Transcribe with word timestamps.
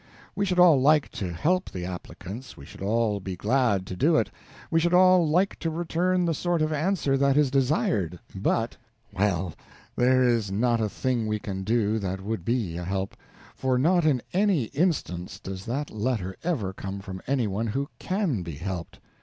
We 0.35 0.45
should 0.47 0.57
all 0.57 0.81
like 0.81 1.09
to 1.09 1.31
help 1.31 1.69
the 1.69 1.85
applicants, 1.85 2.57
we 2.57 2.65
should 2.65 2.81
all 2.81 3.19
be 3.19 3.35
glad 3.35 3.85
to 3.85 3.95
do 3.95 4.15
it, 4.15 4.31
we 4.71 4.79
should 4.79 4.95
all 4.95 5.29
like 5.29 5.59
to 5.59 5.69
return 5.69 6.25
the 6.25 6.33
sort 6.33 6.63
of 6.63 6.73
answer 6.73 7.15
that 7.19 7.37
is 7.37 7.51
desired, 7.51 8.17
but 8.33 8.77
Well, 9.13 9.53
there 9.95 10.23
is 10.23 10.51
not 10.51 10.81
a 10.81 10.89
thing 10.89 11.27
we 11.27 11.37
can 11.37 11.63
do 11.63 11.99
that 11.99 12.19
would 12.19 12.43
be 12.43 12.77
a 12.77 12.83
help, 12.83 13.15
for 13.53 13.77
not 13.77 14.03
in 14.03 14.23
any 14.33 14.63
instance 14.73 15.39
does 15.39 15.67
that 15.67 15.91
latter 15.91 16.35
ever 16.43 16.73
come 16.73 16.99
from 17.01 17.21
anyone 17.27 17.67
who 17.67 17.87
_can 17.99 18.43
_be 18.43 18.57
helped. 18.57 18.99